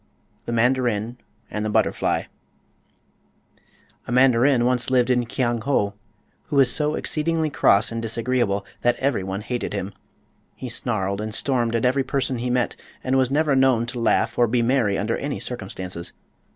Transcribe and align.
THE 0.47 0.51
MANDARIN 0.51 1.19
AND 1.51 1.63
THE 1.63 1.69
BUTTERFLY 1.69 2.25
A 4.07 4.11
mandarin 4.11 4.65
once 4.65 4.89
lived 4.89 5.11
in 5.11 5.27
Kiang 5.27 5.61
ho 5.61 5.93
who 6.45 6.55
was 6.55 6.71
so 6.73 6.95
exceedingly 6.95 7.51
cross 7.51 7.91
and 7.91 8.01
disagreeable 8.01 8.65
that 8.81 8.95
everyone 8.95 9.41
hated 9.41 9.73
him. 9.73 9.93
He 10.55 10.69
snarled 10.69 11.21
and 11.21 11.35
stormed 11.35 11.75
at 11.75 11.85
every 11.85 12.03
person 12.03 12.39
he 12.39 12.49
met 12.49 12.75
and 13.03 13.15
was 13.15 13.29
never 13.29 13.55
known 13.55 13.85
to 13.85 13.99
laugh 13.99 14.39
or 14.39 14.47
be 14.47 14.63
merry 14.63 14.97
under 14.97 15.17
any 15.17 15.39
circumstances. 15.39 16.13